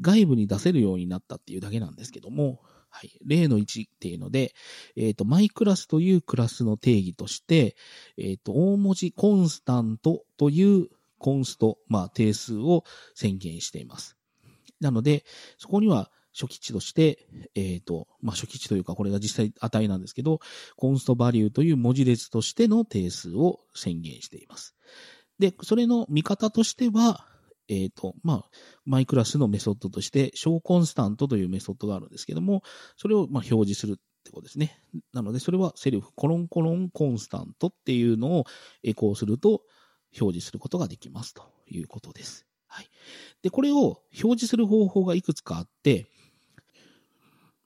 [0.00, 2.60] 外部に出せるようになったっていうだけなんですけども、
[2.94, 3.18] はい。
[3.26, 4.54] 例の1っていうので、
[4.94, 7.74] えっ、ー、と、マイクラスというクラスの定義として、
[8.16, 10.86] えっ、ー、と、大文字コンスタントという
[11.18, 12.84] コンスト、まあ、定数を
[13.16, 14.16] 宣言しています。
[14.80, 15.24] なので、
[15.58, 17.26] そこには初期値として、
[17.56, 20.38] えっ、ー、と、まあ、初期値というか、これが実際値なんですけど、
[20.76, 24.76] コンストバリューという文字列としての定数を宣言しています。
[25.40, 27.26] で、それの見方としては、
[27.68, 28.50] えっ、ー、と、まあ、
[28.84, 32.62] マイクラスのメソッドとして、小コンスタントというメソッドがあるんですけども、
[32.96, 34.80] それをまあ表示するってことですね。
[35.12, 38.44] なので、それはセルフコロンコロンコンスタントっていうのを
[38.82, 39.62] エコーすると
[40.18, 42.46] 表示することができますということです。
[42.66, 42.88] はい。
[43.42, 46.06] で、これを表示する方法がいくつかあって、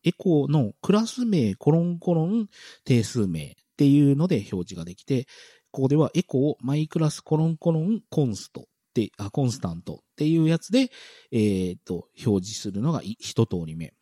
[0.05, 2.49] エコーのクラス名コロンコロン
[2.85, 5.27] 定数名っていうので表示ができて、
[5.71, 8.67] ここではエコーマイクラスコロンコロンコンスト
[9.07, 10.91] て、あ、コンスタントっていうやつで、
[11.31, 13.95] えー、と、表示するのが一通り目。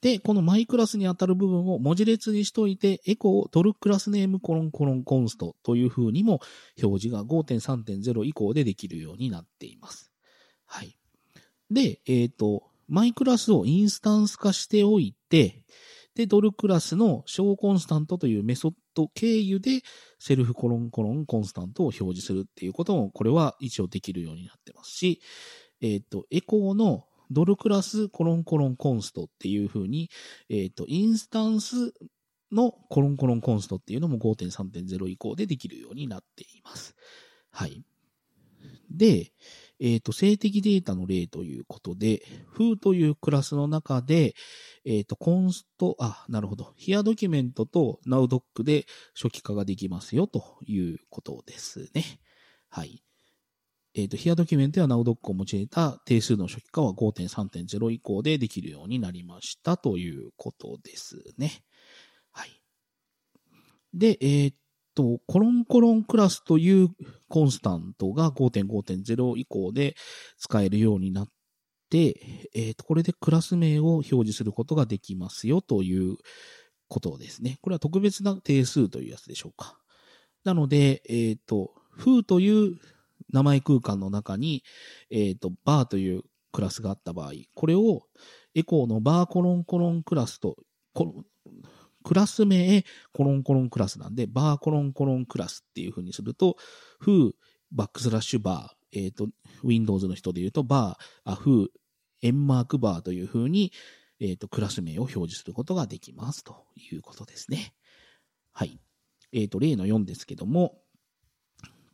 [0.00, 6.40] で、このマイクラスに当たる部分を文字列にしといて、エコードルクラスネームコロンコロンコンストという風にも
[6.82, 10.10] 表示が5.3.0以降でできるようになっています。
[10.66, 10.96] はい。
[11.70, 15.59] で、えっ、ー、と、マイクラスをインスタンス化しておいて、
[16.14, 19.82] で、ドルクラスの小コンスタントというメソッド経由で、
[20.18, 25.20] セルフコロンコロンコンスタントを表示するっていうことも、これは一応できるようになってますし、
[25.80, 30.10] えっ、ー、と、エコーのドルクラスコロンコロンコンストっていう風に、
[30.48, 31.94] えっ、ー、と、インスタンス
[32.52, 36.96] のコロンコロンコンストっていうのも5.3.0以降でできるようになっています。
[37.50, 37.84] はい。
[38.90, 39.32] で、
[39.80, 44.34] えっ、ー、と、静的データの例ということで、フーというクラスの中で、
[44.84, 46.74] えっ、ー、と、コンスト、あ、なるほど。
[46.76, 52.04] ヒアドキュメントと NowDoc で初期化ができますよということですね。
[52.68, 53.02] はい。
[53.94, 61.64] えっ、ー、と、ヒアドキュメントや NowDoc を用いた定数の初期化は5.3.0以降でできるようになりましたということですね。
[62.32, 62.50] はい。
[63.94, 64.54] で、えっ、
[64.94, 66.88] と、コロンコロンクラスという
[67.28, 69.96] コンスタントが5.5.0以降で
[70.38, 71.28] 使えるようになっ
[71.90, 76.16] て、えっ、ー、と、これでクラス名を表示することができますよという
[76.88, 77.58] ことですね。
[77.62, 79.78] これは特別な定数というやつでしょうか。
[80.44, 82.78] なので、えっ、ー、と、フーという
[83.32, 84.64] 名前空間の中に、
[85.10, 86.22] えっ、ー、と、バーという
[86.52, 88.02] クラスがあった場合、これを
[88.54, 90.56] エコーのバーコロンコロンクラスと、
[92.10, 96.56] クラス名、コロンコロンクラスなんで、バーコロンコロンクラスっていう風にすると、
[96.98, 97.32] フー、
[97.70, 99.28] バックスラッシュバーえっ、と、
[99.62, 101.68] Windows の人で言うと、バー、あ、フー、
[102.22, 103.72] エンマークバーという風に、
[104.18, 107.74] えっ、と、クラス名を表示することができますということですね。
[108.52, 108.80] はい。
[109.30, 110.82] えっ、と、例の4ですけども、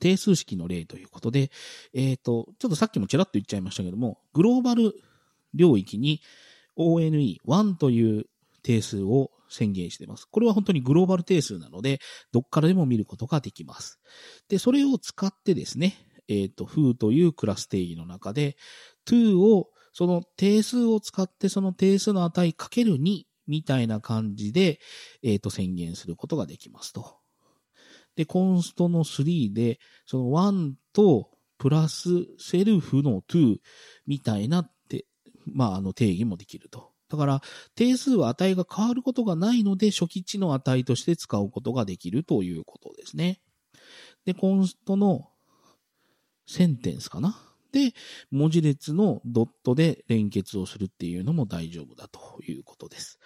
[0.00, 1.50] 定数式の例ということで、
[1.92, 4.94] えっ、と、ちょっとさっきもちらっと言っちゃいましたけども、グローバル
[5.52, 6.22] 領域に
[6.78, 8.24] ONE1 という
[8.62, 10.26] 定数を宣言しています。
[10.30, 12.00] これは本当にグローバル定数なので、
[12.32, 14.00] どっからでも見ることができます。
[14.48, 15.94] で、それを使ってですね、
[16.28, 18.56] えっ、ー、と、foo というクラス定義の中で、
[19.06, 24.78] to を、その定数を使ってその定数の値かける2みたいな感じで、
[25.22, 27.16] えっ、ー、と、宣言することができますと。
[28.16, 33.58] で、コンストの3で、その1とプラスセルフの2
[34.06, 35.06] みたいなって、
[35.46, 36.95] まあ、あの定義もできると。
[37.08, 37.42] だから、
[37.74, 43.40] 定数は値が変わることがないので、初期値の値として使うことができるということですね。
[44.24, 45.28] で、コンストの
[46.46, 47.38] センテンスかな、
[48.30, 53.18] 文字列のドットで連結をするっていうのも大丈夫だということです。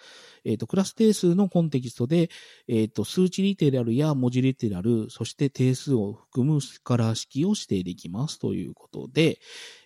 [0.43, 2.29] えっ、ー、と、クラス定数のコンテキストで、
[2.67, 9.39] えっ、ー、と、数値リテラルや文字リテラル、そして定数を含むスカラー式を指定できますということで、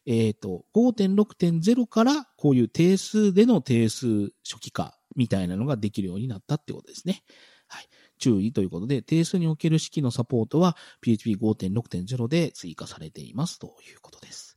[0.05, 7.23] えっ、ー、と、5.6.0からこういう定数での定数初期化みたいなのができるようになったってことですね。
[7.67, 7.87] はい。
[8.19, 14.54] 注意ということで、定数における式のサポートは PHP5.6.0 で追加されていますということです。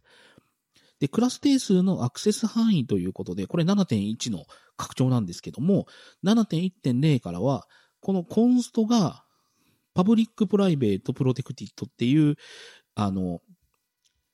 [1.00, 4.44] で、クラス定数のアクセス範囲ということで、これ7.1の
[4.76, 5.86] 拡張なんですけども、
[6.24, 7.66] 7.1.0からは、
[8.00, 9.24] この const が、
[9.94, 12.36] public private protected っていう、
[12.94, 13.40] あの、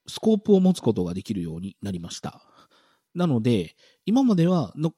[0.06, 2.42] スコープを持つことができるようになりました。
[3.14, 4.92] なので、今まではの、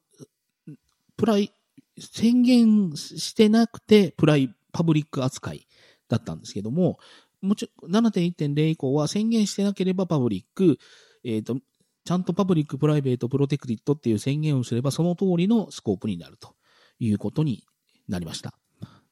[1.16, 1.52] プライ、
[1.98, 5.66] 宣言してなくて、プライ、 public 扱い
[6.08, 6.98] だったんですけども、
[7.40, 10.78] もちろん、7.1.0以降は宣言してなければ public、
[11.26, 11.58] えっ、ー、と、
[12.04, 16.54] ちゃんとパブリック、プライベート、プロテクティットっていう宣言をすれば、その通りのスコープになると
[17.00, 17.64] いうことに
[18.08, 18.54] なりました。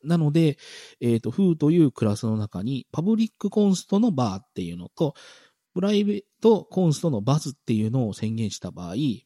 [0.05, 0.59] なので、
[1.01, 5.15] えっ、ー、と、フーというクラスの中に、パブリックコンストのバーっていうのと、
[5.73, 9.25] プライベートコンストのバズっていうのを宣言した場合、えっ、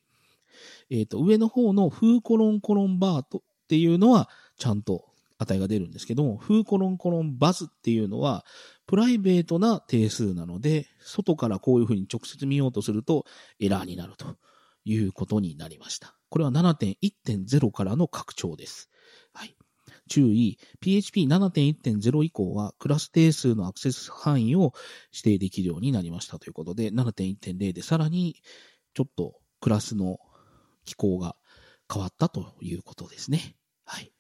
[0.91, 5.05] ー、と、上の方のフーコロンコロンバートっていうのは、ちゃんと
[5.39, 8.47] 値が出るんですけども、フーコロンコロンバズっていうのは、
[8.89, 13.26] プライベートな定数なので、外からこういうふうに直接見ようとすると
[13.61, 14.39] エラーになると
[14.86, 16.16] いうことになりました。
[16.30, 18.89] これは7.1.0からの拡張です。
[19.34, 19.55] はい。
[20.09, 24.72] 注意、PHP7.1.0 以降はクラス定数のアクセス範囲を
[25.12, 28.36] 指定できるようになりましたということで、7.1.0でさらに
[28.95, 30.18] ちょっとクラスの
[30.86, 31.36] 機構が
[31.93, 33.55] 変わったということですね。
[33.84, 34.11] はい。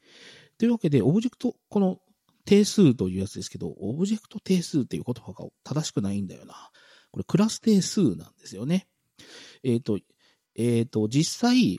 [0.58, 2.00] というわけで、オブジェクト、この
[2.48, 6.54] 定数というやつですけど、オブジェクト定数っていう言葉が正しくないんだよな。
[7.10, 8.88] これクラス定数なんですよね。
[9.62, 9.98] えっ、ー、と、
[10.56, 11.78] えっ、ー、と、実際、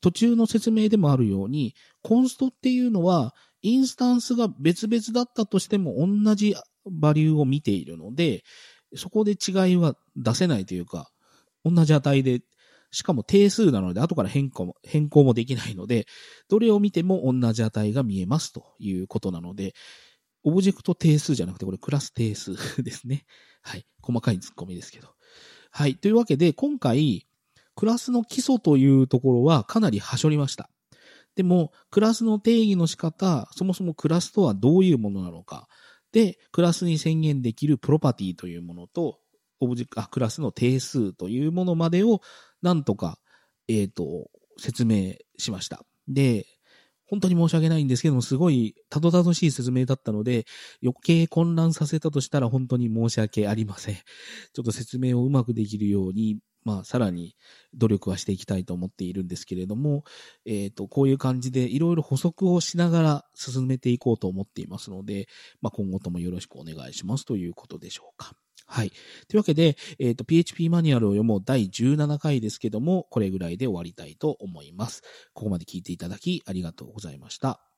[0.00, 6.54] 途中の説明でもあるように、 const っていうのは、インスタンスが別々だったとしても同じ
[6.90, 8.42] バリューを見ているので、
[8.96, 11.10] そこで違いは出せないというか、
[11.62, 12.40] 同じ値で
[12.94, 16.06] しかも定数なので、後から変更も、変更もできないので、
[16.48, 19.74] どれを見ても同じ値が見えますということなので、
[20.44, 23.26] オブジェクト定数じゃなくて、これクラス定数 ですね。
[23.62, 23.86] はい。
[24.00, 25.08] 細かい突っ込みですけど。
[25.70, 25.96] はい。
[25.96, 27.26] というわけで、今回、
[27.74, 30.70] クラスの基礎というところはかなりはしょりました。
[31.34, 35.68] でも、クラスの定義の仕方、そもそもクラスとはどういうものなのか。
[36.12, 39.18] で、クラスに宣言できるプロパティというものと、
[39.60, 42.20] オブジェクト、あ、クラスの定数というものまでを
[42.64, 43.18] なんとか、
[43.68, 45.84] えっ、ー、と、説明しました。
[46.08, 46.46] で、
[47.06, 50.46] 本当に申し訳ないんですけども、すごいたどたどしい説明だったので、
[50.82, 53.96] 余計混乱させたとしたら本当に申し訳ありません。
[53.96, 57.36] ちょっと説明をうまくできるように、まあ、さらに
[57.74, 60.04] 努力はしていきたいと思っているんですけれども、
[60.46, 65.28] えっ、ー、と、こういう感じでいろいろ補足をしながら進めていこうと思っていますので、
[65.60, 68.32] まあ、今後ともよろしくお願いしますということでしょうか。
[68.66, 68.90] はい。
[69.28, 75.02] というわけで、えっ、ー、と、PHP マニュアルを読もう第17回ですけども、これぐらいで終わりたいと思います。
[75.34, 77.73] ここまで聞いていただきありがとうございました。